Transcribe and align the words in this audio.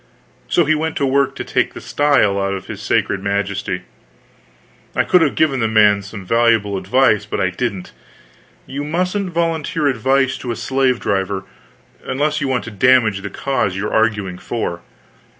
So 0.47 0.65
he 0.65 0.73
went 0.73 0.95
to 0.95 1.05
work 1.05 1.35
to 1.35 1.43
take 1.43 1.75
the 1.75 1.79
style 1.79 2.39
out 2.39 2.55
of 2.55 2.65
his 2.65 2.81
sacred 2.81 3.21
majesty. 3.21 3.83
I 4.95 5.03
could 5.03 5.21
have 5.21 5.35
given 5.35 5.59
the 5.59 5.67
man 5.67 6.01
some 6.01 6.25
valuable 6.25 6.75
advice, 6.75 7.27
but 7.27 7.39
I 7.39 7.51
didn't; 7.51 7.91
you 8.65 8.83
mustn't 8.83 9.29
volunteer 9.29 9.87
advice 9.87 10.37
to 10.39 10.49
a 10.51 10.55
slave 10.55 10.99
driver 10.99 11.43
unless 12.03 12.41
you 12.41 12.47
want 12.47 12.63
to 12.63 12.71
damage 12.71 13.21
the 13.21 13.29
cause 13.29 13.75
you 13.75 13.85
are 13.89 13.93
arguing 13.93 14.39
for. 14.39 14.81